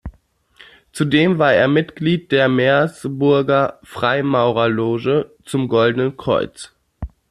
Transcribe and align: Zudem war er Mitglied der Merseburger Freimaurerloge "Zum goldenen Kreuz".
Zudem 0.93 1.37
war 1.37 1.53
er 1.53 1.67
Mitglied 1.67 2.31
der 2.31 2.49
Merseburger 2.49 3.77
Freimaurerloge 3.83 5.29
"Zum 5.45 5.67
goldenen 5.67 6.17
Kreuz". 6.17 6.73